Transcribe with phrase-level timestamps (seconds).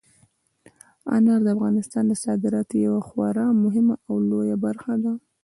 [1.15, 5.11] انار د افغانستان د صادراتو یوه خورا مهمه او لویه برخه ده.